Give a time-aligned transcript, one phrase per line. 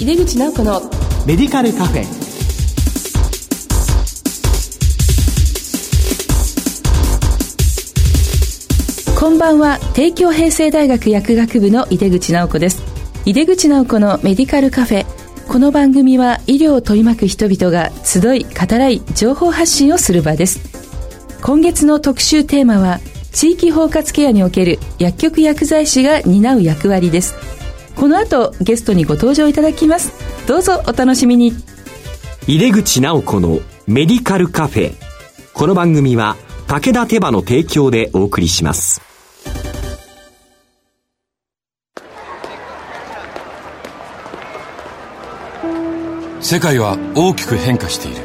[0.00, 0.80] 井出口直子の
[1.26, 2.04] メディカルカフェ。
[9.18, 9.80] こんばんは。
[9.94, 12.80] 帝京平成大学薬学部の井出口直子です。
[13.24, 15.06] 井出口直子のメディカルカフェ。
[15.48, 20.60] この番組は医療を取り巻く人々が集い語らい情報発信をする場です。
[21.42, 23.00] 今月の特集テーマは
[23.32, 27.34] 地域包括ケアにおける薬局薬剤師が担う役割です
[27.98, 30.12] この後ゲストにご登場いただきます。
[30.46, 31.52] どうぞお楽しみに。
[32.46, 33.58] 井出口直子の
[33.88, 34.94] メディカルカフェ。
[35.52, 36.36] この番組は
[36.68, 39.00] 武田手羽の提供でお送りします。
[46.40, 48.16] 世界は大きく変化している。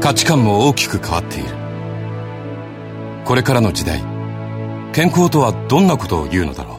[0.00, 1.48] 価値観も大きく変わっている。
[3.24, 4.04] これからの時代
[4.92, 6.75] 健康とはどんなことを言うのだろう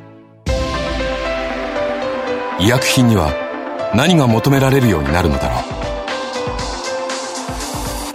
[2.60, 3.32] 医薬品には
[3.96, 5.64] 何が求められるようになるのだろう。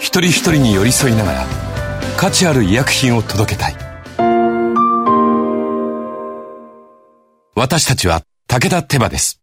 [0.00, 1.46] 一人一人に寄り添いながら
[2.16, 3.76] 価値ある医薬品を届けたい。
[7.54, 9.40] 私たちは武田手羽です。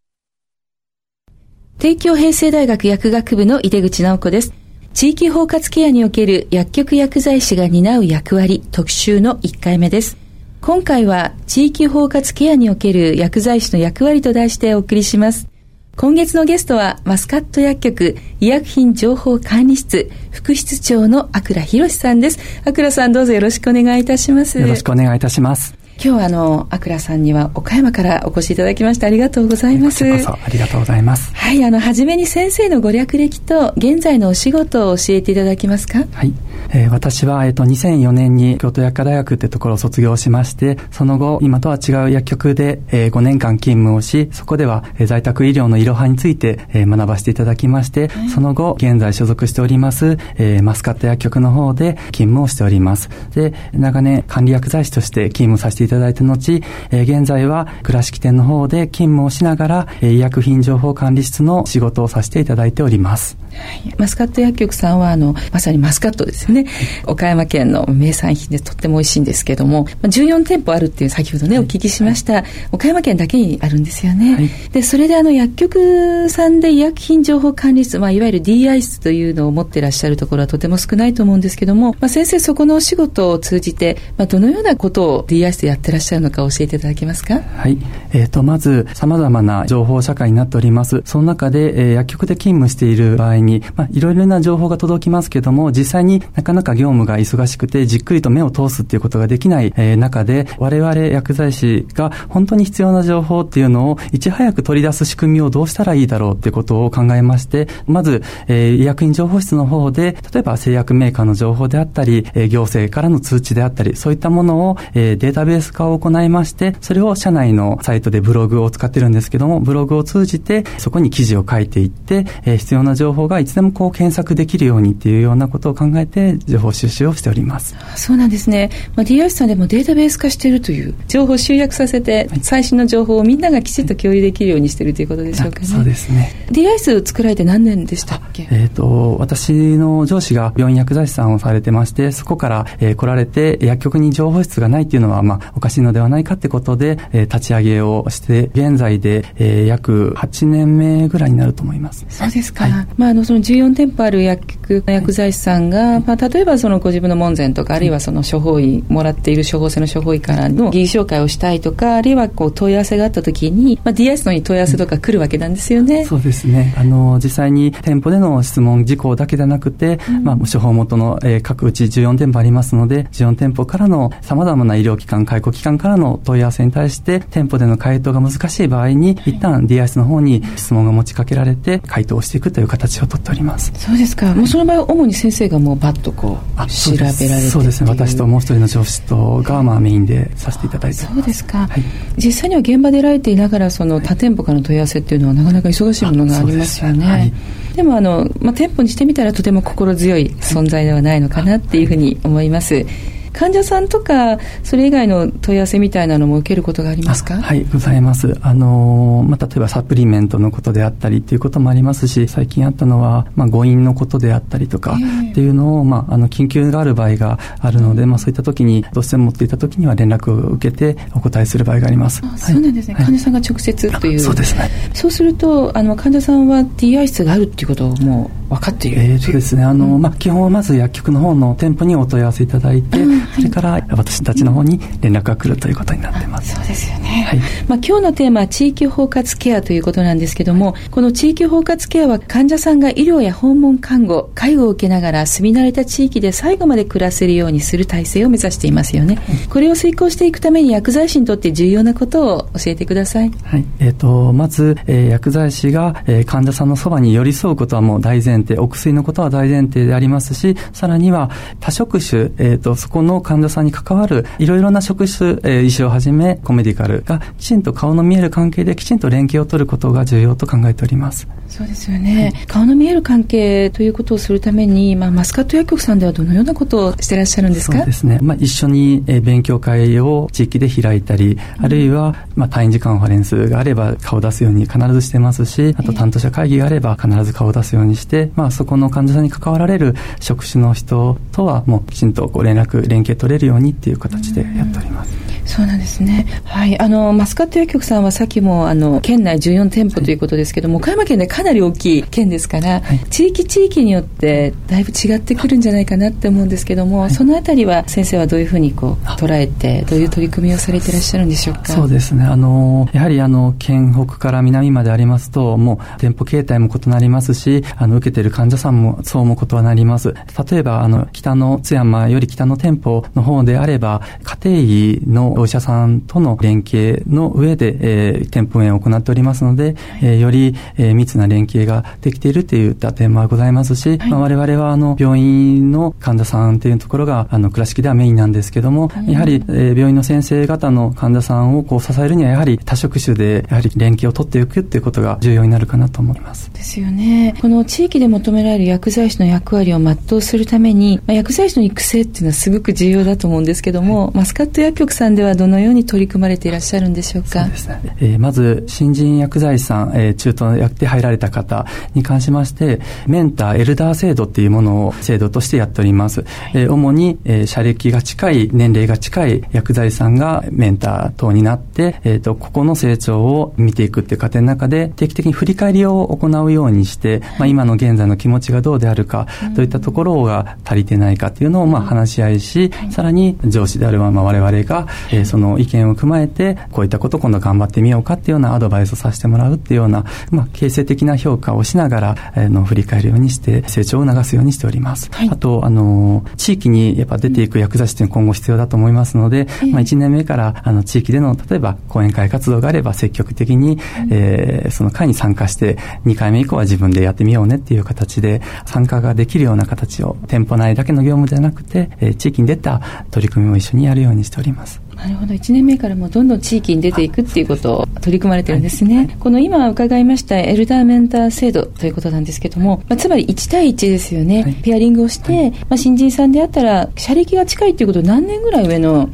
[1.78, 4.52] 帝京平成大学薬学部の井出口直子です。
[4.92, 10.18] 地域包括ケアにおける薬局薬剤師が担う役割特集の1回目です。
[10.60, 15.48] 今回は地域包括ケアにおける薬剤師の役割と題してお送りします
[15.96, 29.98] 今月のゲストはマスカット薬局医薬品情報管理室副室長の阿倉博さんです阿倉さんどうぞよろしくお願いいたしますよろしくお願いいたします今日はあの、アクラさんには岡山からお越しいただきましてありがとうございます。
[29.98, 31.30] こちらこそありがとうございます。
[31.34, 36.06] はい、あの、はじめに先生のご略歴と現在のお仕事を教えていただけますか？
[36.10, 36.32] はい。
[36.72, 53.10] えー、私は、えっ、ー、と、2004年に京都薬科大学ってところを卒業しまして、その後、今とは違う薬局で、えー、5年間勤務をし、そこでは、えー、在宅医療のいろはについて、えー、学ばせていただきまして、はい、その後、現在所属しております、えー、マスカット薬局の方で勤務をしております。
[53.34, 63.36] で、長年管理薬剤師として勤務させていただいた後、えー、現在は倉敷店の方で勤務をしながら、えー、医薬品情報管理室の仕事をさせていただいております。
[63.52, 66.70] はい、マスカット薬局さんは、あの、まさにマスカットですよね。
[67.06, 74.34] 岡山県の名産品でとっても美味しいんですけども、14店舗あるっていう先ほどね、お聞きしました、岡山県だけにあるんですよね。
[74.34, 87.40] はい、で、それであの、薬局さんで医薬品情報管理室、まあ、いわゆる DI 室というのを持ってらっしゃるところはとても少ないと思うんですけども、まあ、先生そこのお仕事を通じて、まあ、どのようなことを DI 室でやってらっしゃるのか教えていただけますか？
[87.40, 87.78] はい。
[88.12, 91.02] えっ、ー、と、まず、様々な情報社会になっております。
[91.04, 127.74] その中で、えー、薬局で勤務している場合に、まあ、いろいろな情報が届きますけども、実際になかなか業務が忙しくて、じっくりと目を通すっていうことができない、えー、中で、我々薬剤師が本当に必要な情報っていうのを、いち早く取り出す仕組みをどうしたらいいだろうっていうことを考えまして、まず、えー、医薬品情報室の方で、例えば製薬メーカーの情報であったり、えー、行政からの通知であったり、そういったものを、えー、データベース化を行いまして、それを社内のサイトでブログを使ってるんですけども、ブログを通じて、そこに記事を書いていって、えー、必要な情報がいつでもこう検索できるようにっていうようなことを考えて、情報収集をしております。
[127.96, 128.70] そうなんですね。
[128.96, 135.66] まあ、DIS さんでもデータベース化しているという、情報を集約させて、最新の情報をみんながきちっと共有できるようにしているということでしょうかね。
[135.66, 136.46] そうですね。
[136.50, 138.48] DIS 作られて何年でしたっけ？
[138.50, 152.06] えっ、ー、と、私の上司が病院薬剤師さんをされてまして、そこから、えー、来られて、薬局に情報室がないっていうのは、まあ、おかしいのではないかってことで、えー、立ち上げをして、現在で、えー、約8年目ぐらいになると思います。
[152.08, 152.64] そうですか。
[152.64, 166.04] はい、まあ、あの、その14店舗ある薬局の薬剤師さんが、はい、まあ、例えばそのご自分の門前とか、あるいはその処方医、もらっている処方箋の処方医からの技術紹介をしたいとか、あるいはこう問い合わせがあったときに、まあ、DS のに問い合わせとか来るわけなんですよね。
[166.04, 166.74] そうですね。
[166.76, 183.72] あの、実際に店舗での質問事項だけでなくて、うん、まあ、処方元の、えー、各うち14店舗ありますので、14店舗からの様々な医療機関、介護機関からの問い合わせに対して、店舗での回答が難しい場合に、一旦 DS の方に質問が持ちかけられて、回答していくという形をとっております。
[183.76, 184.34] そうですか。
[184.34, 187.88] もうその場合、主に先生がもうバッとこう、調べられてそうですね。
[187.88, 191.66] 私ともう一人の上司とが、まあ、メインでさせていただいてそうですか。
[191.66, 191.82] はい、
[192.18, 197.06] 実際には現場でられていながら、その他店舗からの問い合わせっていうのはなかなか忙しいものがありますよね。
[197.06, 197.32] はい、
[197.74, 202.84] でもあの、まあ、店舗にしてみたらとても心強い存在ではないのかなっていうふうに思います。
[203.32, 207.40] 患者さんとかそれ以外の問い合わせみたいなのも受けることがありますか？
[207.40, 208.36] はいございます。
[208.42, 214.96] あの、まあ、例えばサプリメントのことであったりっていうこともありますし最近あったのは、まあ、誤飲のことであったりとか
[215.30, 222.22] っていうのを、まあ、あの緊急がある場合があるので、まあ、そういった時にどうしても持っていた時には連絡を受けてお答えする場合があります。
[222.36, 224.20] そうなんですね、はい、患者さんが直接という。
[224.20, 224.70] そうですね。
[224.94, 236.54] そうするとあの患者さんは DI 室があるっていうことをもう分かっているえーとですねあの、まあ、基本はまず薬局の方の店舗にお問い合わせいただいて、はい、それから私たちの方に連絡が来るということになってます。
[236.54, 237.38] そうですよね、はい。
[237.68, 249.18] まあ、今日のテーマは地域包括ケアということなんですけどもこの地域包括ケアは患者さんが医療や訪問看護介護を受けながら住み慣れた地域で最後まで暮らせるようにする体制を目指していますよね、
[249.48, 253.30] これを遂行していくために薬剤師にとって重要なことを教えてください。
[253.42, 253.64] はい。
[253.78, 271.26] えーと、まず、えー、薬剤師が、えー、患者さんのそばに寄り添うことはもう大前提お薬のことは大前提でありますしさらには多職種、えーと、そこの患者さんに関わるいろいろな職種、えー、医師をはじめコメディカルがきちんと顔の見える関係できちんと連携を取ることが重要と考えております。
[271.48, 277.78] そうですよね、はい、顔の見える関係ということをするために、まあ、マスカット薬局さんではどのようなことをしてらっしゃるんですか？
[277.78, 295.10] そうですね、まあ、一緒に、えー、勉強会を地域で開いたり、あるいは、まあ、退院時間ファレンスがあれば顔を出すように必ずしてますしあと担当者会議があれば必ず顔を出すようにして、まあ、そこの患者さんに関わられる職種の人とはもうきちんとこう連絡連携取れるようにっていう形でやっております。
[295.46, 296.26] そうなんですね。
[296.44, 296.78] はい。
[296.78, 311.64] あの、マスカット薬局さんはさっきも、あの、県内14店舗ということですけども、はい、岡山県でかなり大きい県ですから、はい、地域地域によってだいぶ違ってくるんじゃないかなって思うんですけども、はい、そのあたりは先生はどういうふうにこう、捉えて、どういう取り組みをされていらっしゃるんでしょうか？
[311.64, 312.24] そうですね。
[312.24, 320.14] あの、やはりあの、県北から南までありますと、もう店舗形態も異なりますし、あの、受けている患者さんもそうも異なります。
[320.50, 346.50] 例えば、あの、北の津山より北の店舗の方であれば、家庭医のお医者さんとの連携の上で、えー、店舗運営を行っておりますので、えー、より、えー、密な連携ができているといった点もございますし、はい、まあ、我々はあの病院の患者さんというところがあの倉敷ではメインなんですけども、はい、やはり、えー、病院の先生方の患者さんをこう支えるにはやはり多職種でやはり連携を取っていくということが重要になるかなと思います。
[346.52, 347.34] ですよね。
[347.40, 357.28] この地域で求められる薬剤師の役割を全うするために、まあ、薬剤師の育成っていうのはすごく重要だと思うんですけども、はい、マスカット薬局さんではどのように取り組まれていらっしゃるんでしょうか？
[357.42, 357.96] そうですね。
[358.00, 366.24] えー、まず、新人薬剤師さん、えー、中途やって入られた方に関しまして、メンター、エルダー制度っていうものを制度としてやっております。
[366.54, 395.10] えー、主に、えー、社歴が近い、年齢が近い薬剤師さんがメンター等になって、えっ、ー、と、ここの成長を見ていくっていう過程の中で、定期的に振り返りを行うようにして、まあ、今の現在の気持ちがどうであるか、どういったところが足りてないかっていうのを、まあ、話し合いし、さらに上司である、まあ、我々が、えー、その意見を踏まえて、こういったこと今度頑張ってみようかっていうようなアドバイスをさせてもらうっていうような、まあ、形成的な評価をしながら、えー、の振り返るようにして成長を促すようにしております。
[395.12, 403.78] はい、あと、あの、地域にやっぱ出ていく薬剤師って今後必要だと思いますので、まあ、1年目から、あの、地域での、例えば講演会活動があれば積極的に、
[404.10, 412.80] えー、その会に参加して、2回目以降は自分でやってみようねっていう形で、参加ができるような形を、店舗内だけの業務ではなくて、えー、地域に出た
[413.10, 414.80] 取り組みも一緒にやるようにしております。
[415.00, 415.34] なるほど。
[415.34, 429.08] 1年目からもどんどん地域に出ていくっていうことを取り組まれてるんですね、はい、この今伺いましたエルダーメンター制度ということなんですけども、まあ、つまり1対1ですよね、はい、ペアリングをして、はい、まあ、新人さんであったら社歴が近いということ何年ぐらい上の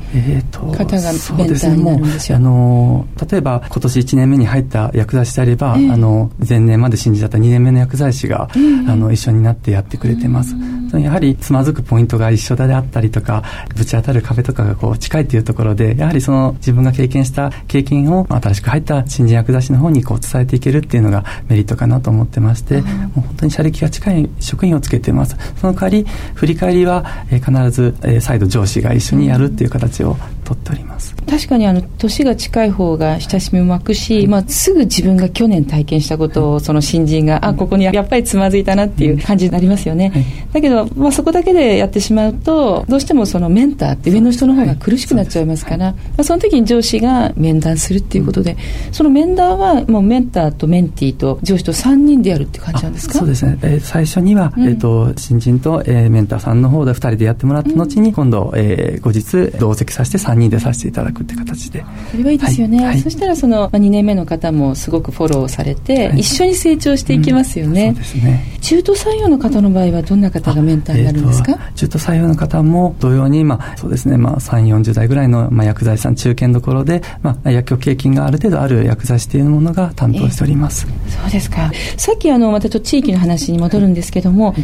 [0.52, 5.80] 方がメンターになるんでしょう,、えー、うね、あの例えば今年1年目に入った薬剤師であれば、え。
[5.80, 10.54] ー、あの前年まで新人だった2年目の薬剤師が、えー、あの一緒になってやってくれてます、
[10.92, 13.42] やはりつまずくポイントが一緒だであったりとか
[13.74, 25.36] ぶち当たる壁とかがこう近いというところでやはりその自分が経験した経験を新しく入った新人薬剤師の方にこう伝えていけるっていうのがメリットかなと思ってまして、もう本当に社歴が近い職員をつけています。
[25.60, 31.14] その代わり、振り返りは、えー、必ず、えー、再度上司が一緒にやるっていう形をとっております。
[31.28, 48.56] 確かにあの年が近い方が親しみも湧くし、まあ、すぐ自分が去年体験したことをその新人が、あここにやっぱりつまずいたなっていう感じになりますよね、はい、だけど、まあ、そこだけでやってしまうとどうしてもそのメンターって上の人の方が苦しくなっちゃいますから、まあ、その時に上司が面談するっていうことで、
[48.92, 53.18] その面談はもうメンターとメンティーと上司と3人でやるって感じなんですか？
[53.18, 61.84] そうですね、えー、最初には、うん、えーと、新人と、えー、メンターさんの方で2人でやってもらった後に、うん、今度、えー、後日同席させて3人でさせていただくって形で。
[62.10, 62.78] それはいいですよね。
[62.78, 67.88] はいはい、そしたらその2年目の方もすごくフォローされて、一緒に成長していきますよね。
[67.88, 68.56] うん、そうですね。
[68.60, 80.86] 中途採用の方の場合はどんな方がメンターになるんですか、えー、中途採用の方も同様に、まあ、そうですね、まあ、3、40代ぐらいの、まあ、薬剤師さん、中堅どころで、まあ、薬局経験がある程度ある薬剤師というものが担当しております。
[80.88, 81.70] えー、そうですか。
[81.96, 84.54] さっきあの、またちょっと地域の話に戻るんですけども、は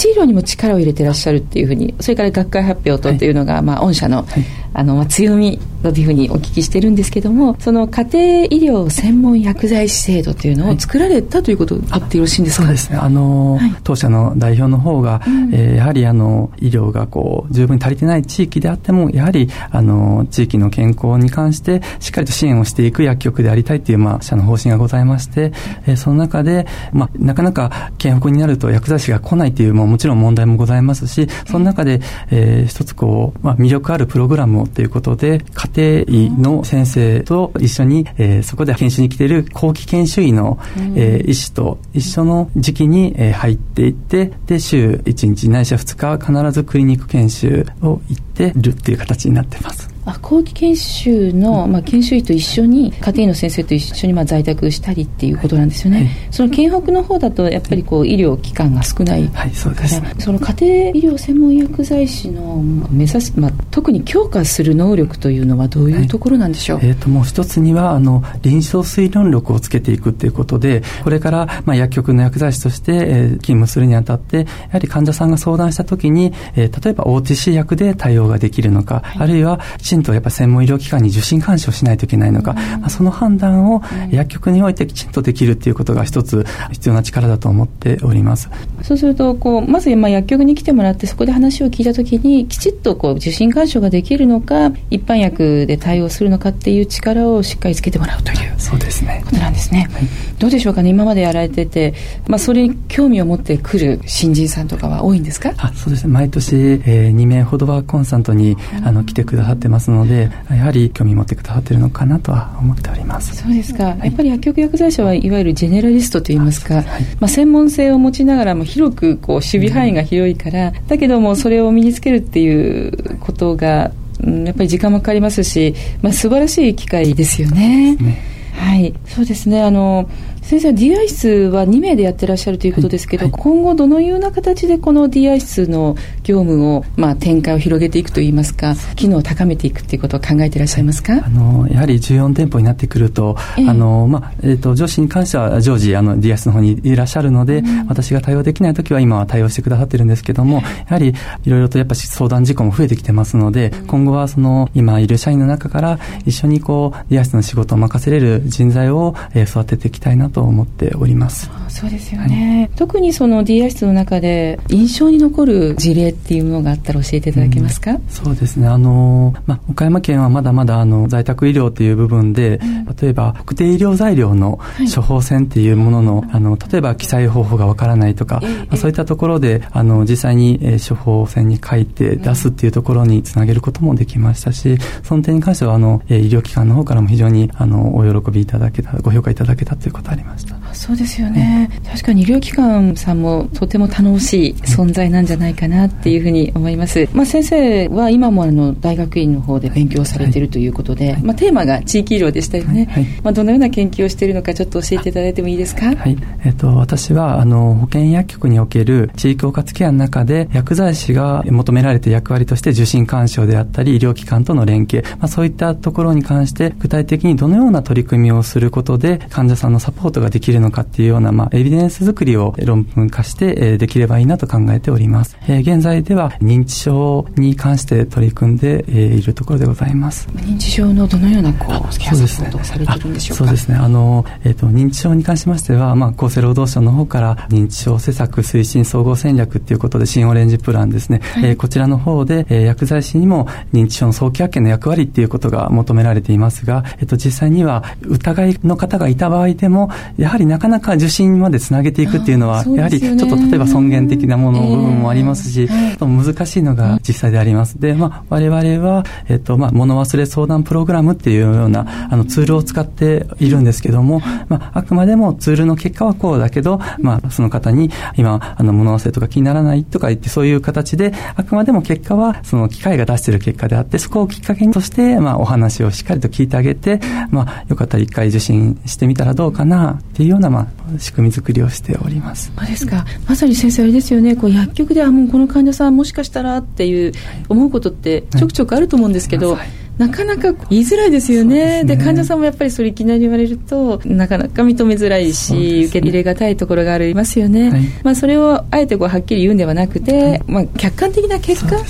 [0.00, 4.26] 地医療にも力を入れてらっしゃるっていうふうに、それから学会発表とっていうのが、はい、まあ、御社の、はい、
[4.72, 12.96] あの、まあ、強みというふうにお聞きしてるんですけども、その家庭医療専門薬剤師制度というのを作られたということあってよろしいんですか、そうですね。
[12.96, 25.52] あの、当社の代表の方が、うん、えー、やはりあの、医療がこう、十分足りてない地域であっても、やはり、あの、地域の健康に関して、しっかりと支援をしていく薬局でありたいという、まあ、社の方針がございまして、
[25.86, 32.00] えー、その中で、まあ、なかなか健保になると薬剤師が来ないという、ももちろん問題もございますし、その中で、
[32.30, 40.58] えー、一つこう、まあ、魅力あるプログラムをということで、家庭医の先生と一緒に、えー、そこで研修に来ている後期研修医の、
[40.96, 49.88] えー、医師と一緒の時期に、えー、入っていって、で、週1日ないしは2日必ずクリニック研修を行ってるっていう形になってます。
[50.04, 60.00] あ後期研修の、まあ、研修医と一緒に家庭の先生と一緒にまあ在宅したりっていうことなんですよね、はい、その県北の方だとやっぱりこう医療機関が少ないから、はい、そうです。
[60.18, 88.48] その家庭医療専門薬剤師の目指す、まあ、特に強化する能力というのはどういうところなんでしょう、はい、えー、ともう一つにはあの臨床推論力をつけていくっていうことでこれから、まあ、薬局の薬剤師として、えー、勤務するにあたってやはり患者さんが相談したときに、えー、例えば OTC 薬で対応ができるのか、あるいはきちんとやっぱ専門医療機関に受診監視をしないといけないのか、まあ、その判断を薬局においてきちんとできるっていうことが一つ必要な力だと思っております。
[88.82, 98.54] そうすると、こう、まずまあ薬局に来てもらって、そこで話を聞いたときに、きちっとこう受診監視ができるのか、一般薬で対応するのかっていう力をしっかりつけてもらうという。
[98.58, 99.22] そうですね。
[99.24, 99.88] ことなんですね。
[99.92, 100.02] はい、
[100.38, 101.94] どうでしょうかね、今までやられてて、
[102.26, 105.52] まあ、それに興味を持ってくる新人さんとかは多いんですか？
[105.56, 113.36] あそうですね、毎年、えー、2名ほどはコンサートに、あの来てくださってますので、やはり興味持ってくださってるのかなとは思っております。
[113.36, 116.84] そうですか、はい、やっぱり薬局薬剤師はいわゆるジェネラリストといいますか、はい、
[117.20, 127.96] まあ、専門性を持ちながらも広くこう守備範囲が広いから、だけどもそれを身につけるっていうことが、うん、やっぱり時間もかかりますし、まあ、素晴らしい機会ですよね。
[127.96, 128.30] ね。
[128.52, 129.62] はい、そうですね。
[129.62, 130.08] あの
[130.50, 133.32] 先生 DI 室は2名でやってらっしゃるということですけど、はい。
[133.32, 151.14] はい、今後どのような形でこの DI 室の業務を、まあ、展開を広げていくといいますか機能を高めていくということを考えていらっしゃいますか、あのやはり14店舗になってくると,、えー、あのまあえーと、上司に関しては常時あの DI 室の方にいらっしゃるので、うん、私が対応できないときは今は対応してくださってるんですけども、やはり
[151.44, 161.50] いろいろとやっぱ相談事項も増えてきてますので、うん、今後はその今いる社員の中から一緒にこう DI 室の仕事を任せれる人材を、えー、育てていきたいなと思っております。
[161.68, 168.66] そうですよね、はい、特にその DI 室の中で印象に残る事例っていうものがあったら教えていただけますか、うん、そうですね。
[168.66, 174.58] あの、まあ、岡山県はまだまだあの在宅医療という部分で、うん、例えば特定医療材料の
[174.94, 190.60] 処方箋っていうものの、はい、あの、例えば記載方法がわからないとか、まあ、そういったところで、あの、実際に、え処方箋に書いて出すっていうところにつなげることもできましたし、その点に関しては、あの、医療機関の方からも非常に、あの、お喜びいただけた、ご評価いただけたということありました。
[190.74, 206.16] そうですよね、うん、確かに医療機関さんもとても頼もしい存在なんじゃないかなっていうふうに思います、まあ、先生は今もあの大学院の方で勉強されているということで、はい、まあ、テーマが地域医療でしたよね、はい、まあ、どのような研究をしているのかちょっと教えていただいてもいいですか、はい。
[206.44, 225.36] えーと、私はあの保健薬局における地域包括ケアの中で薬剤師が求められて役割として受診勧奨であったり医療機関との連携、まあ、そういったところに関して具体的にどのような取り組みをすることで患者さんのサポートができるのかっていうような、まあ、エビデンス作りを論文化して、えー、できればいいなと考えております。
[225.42, 230.26] えー、現在では認知症に関して取り組んで、えー、いるところでございます。
[230.34, 233.44] 認知症のどのようなこうケアサポートをされてるんでしょうか？
[233.44, 233.76] そうですね。
[233.76, 241.20] あの、えっ、ー、と、認知症に関しましては、まあ、厚生労働省の方から認知症施策推進総合戦略っていうことで、新オレンジプランですね。
[241.34, 257.80] はい、えー、こちらの方で、えー、薬剤師にも認知症の早期発見の役割っていうことが求められていますが、えっ、ー、と、実際には疑いの方がいた場合でも、やはりなかなか受診までつなげていくっていうのは、ね、やはりちょっと例えば尊厳的なもの、部分もありますし、えー、難しいのが実際であります。
[257.80, 282.52] で、まあ、我々は、えっと、まあ、物忘れ相談プログラムっていうような、あの、ツールを使っているんですけども、まあ、あくまでもツールの結果はこうだけど、まあ、その方に、今、あの、物忘れとか気にならないとか言って、そういう形で、あくまでも結果は、その機械が出している結果であって、そこをきっかけとして、まあ、お話をしっかりと聞いてあげて、まあ、よかったら一回受診してみたらどうかな、っていうような、まあ、仕組み作りをしております。
[282.56, 283.04] そうですか。
[283.28, 287.12] まさに先生あれですよね、こう、薬局で、あ、もうこの患者さんもしかしたらっていう
[287.48, 289.68] 思うことってちょくちょくあると思うんですけど、はい
[290.00, 291.84] なかなか言いづらいですよね。
[291.84, 297.70] で、ね、患者さんもやっぱりそれいきなり言われると、なかなか認めづらいし、ね、受け入れがたいところがありますよね。
[297.70, 301.80] はい、まあ、それをあえてこうはっきり言うんではなくて、はい、まあ、客観的な結果を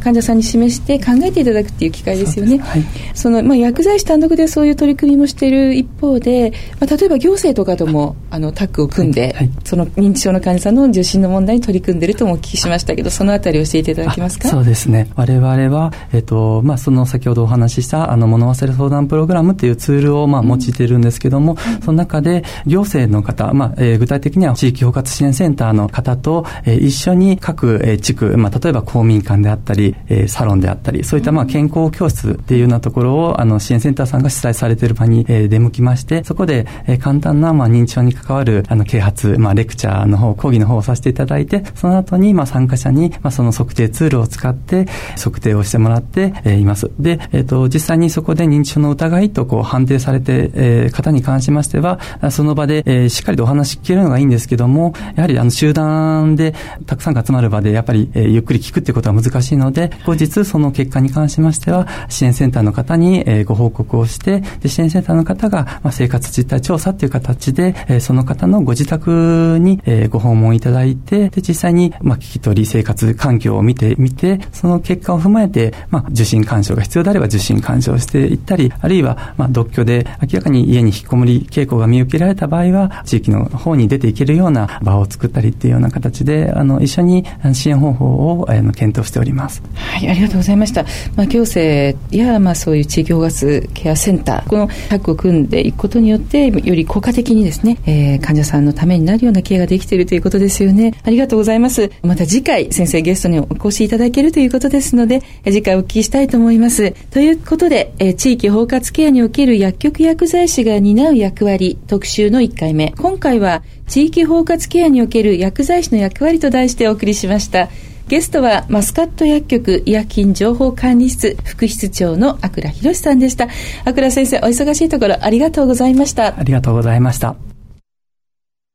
[0.00, 2.56] 患者さんに示して考えていただくっていう機会ですよね。
[2.58, 2.82] そはい、
[3.14, 14.48] その、まあ、薬剤師単独でそういう取り組みもしている一方で、まあ、例えば行政とかとも、あの、タッグを組んで、その認知症の患者さんの受診の問題に取り組んでいるともお聞きしましたけど、そのあたり教えていただけますか？
[14.48, 15.08] そうですね。
[15.14, 46.90] 我々は、えっ、と、まあ、その先ほどお話しした、あの、の物忘れ相談プログラムっていうツールをまあ用いているんですけども、その中で行政の方、まあ、えー、具体的には地域包括支援センターの方と、えー、一緒に各、えー、地区、まあ、例えば公民館であったり、えー、サロンであったり、そういったまあ健康教室っていうようなところをあの支援センターさんが主催されている場に、えー、出向きまして、そこで、えー、簡単なまあ認知症に関わるあの啓発、まあ、レクチャーの方、講義の方をさせていただいて、その後にまあ参加者にまあその測定ツールを使って測定をしてもらって、えー、います。
[46.98, 52.00] で、えっ、ー、と、実際にそこで認知症の疑いとこう判定されて、えー、方に関しましては、
[52.30, 56.54] その場で、えー、しっかりとお話し聞けるのがいいんですけども、やはりあの集団で
[56.86, 89.62] たくさん集まる場で、やっぱり、えー、ゆっくり聞くってことは難しいので、後日その結果に関しましては、支援センターの方に、えー、ご報告をして、で支援センターの方が、まあ、生活実態調査っていう形で、えー、その方のご自宅に、えー、ご訪問いただいて、で、実際に、まあ、聞き取り生活環境を見てみて、その結果を踏まえて、まあ、受診干渉が必要であれば受診干渉していったり、あるいは、まあ、独居で明らかに家に引きこもり傾向が見受けられた場合は、地域の方に出ていけるような場を作ったりっていうような形で、あの、一緒に支援方法を、あの、検討しております。
[89.74, 90.84] はい、ありがとうございました。
[91.16, 100.94] まあ、行政や、まあ、そういう地域包括ケアセンター、このタッグを組んでいくことによって、より効果的にですね、えー、患者さんのためになるようなケアができているということですよね。
[101.04, 101.90] ありがとうございます。
[102.02, 106.94] また次回、先生ゲストにお越しいただけるということですので、次回お聞きしたいと思います。
[107.10, 112.92] ということで、えー、地域包括ケアにおける薬局薬剤師が担う役割特集の1回目。
[112.92, 117.68] 今回は地域包括ケアにおける薬剤師の役割と題してお送りしました。
[118.08, 123.48] ゲストはマスカット薬局医薬品情報管理室副室長の阿倉博さんでした。
[123.84, 126.38] 阿倉先生、お忙しいところありがとうございました。
[126.38, 127.36] ありがとうございました。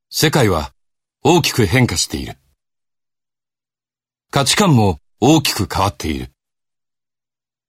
[0.10, 0.72] 世界は
[1.24, 2.35] 大きく変化している。
[4.31, 6.29] 価値観も大きく変わっている。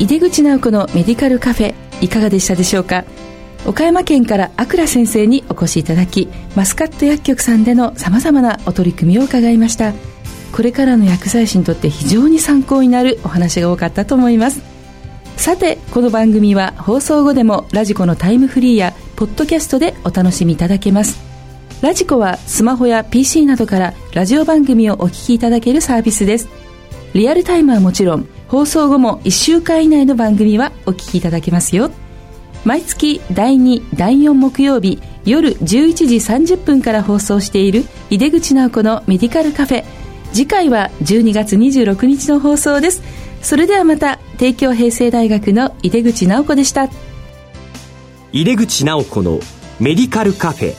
[0.00, 3.04] 井出口直子のメディカルカフェいかがでしたでしょうか？
[3.64, 9.94] 岡山県から阿倉先生にお越しいただきマスカット薬局さんでのさまざまなお取り組みを伺いました。
[10.52, 14.60] これからの薬剤師にとって非常に参考になるお話が多かったと思います。
[15.36, 21.22] さてこの番組は放送後でもラジコのタイムフリーやポッドキャストでお楽しみいただけます。
[21.82, 26.48] ラジコはスマホや PC などからラジオ番組をお聞きいただけるサービスです。
[27.14, 31.90] リアルタイムはもちろん放送後も1週間以内の番組はお聞きいただけますよ。
[32.64, 39.84] 毎月第2第4木曜日夜11時30分から放送している井出口直子のメディカルカフェ。
[40.32, 43.02] 次回は12月26日の放送です。
[43.42, 46.88] それではまた帝京平成大学の井出口直子でした。
[48.32, 49.40] 井出口直子の
[49.78, 50.74] メディカルカフェ。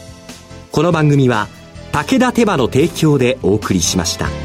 [0.72, 1.48] この番組は
[1.92, 4.45] 武田手羽の提供でお送りしました。